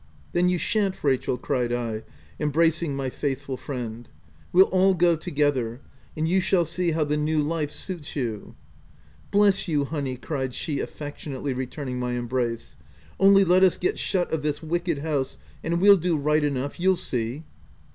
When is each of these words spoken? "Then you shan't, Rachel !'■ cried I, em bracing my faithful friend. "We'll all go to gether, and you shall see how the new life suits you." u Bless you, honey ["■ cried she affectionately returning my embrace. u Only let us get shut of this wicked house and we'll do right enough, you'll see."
"Then 0.33 0.49
you 0.49 0.57
shan't, 0.57 1.03
Rachel 1.03 1.37
!'■ 1.03 1.37
cried 1.43 1.71
I, 1.71 2.01
em 2.39 2.49
bracing 2.49 2.95
my 2.95 3.11
faithful 3.11 3.55
friend. 3.55 4.09
"We'll 4.51 4.65
all 4.69 4.95
go 4.95 5.15
to 5.15 5.29
gether, 5.29 5.79
and 6.17 6.27
you 6.27 6.41
shall 6.41 6.65
see 6.65 6.89
how 6.93 7.03
the 7.03 7.17
new 7.17 7.37
life 7.39 7.69
suits 7.69 8.15
you." 8.15 8.23
u 8.25 8.55
Bless 9.29 9.67
you, 9.67 9.85
honey 9.85 10.17
["■ 10.17 10.19
cried 10.21 10.55
she 10.55 10.79
affectionately 10.79 11.53
returning 11.53 11.99
my 11.99 12.13
embrace. 12.13 12.77
u 13.19 13.27
Only 13.27 13.45
let 13.45 13.63
us 13.63 13.77
get 13.77 13.99
shut 13.99 14.33
of 14.33 14.41
this 14.41 14.63
wicked 14.63 14.97
house 14.97 15.37
and 15.63 15.79
we'll 15.79 15.97
do 15.97 16.17
right 16.17 16.43
enough, 16.43 16.79
you'll 16.79 16.95
see." 16.95 17.43